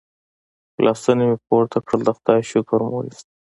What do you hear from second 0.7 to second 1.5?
لاسونه مې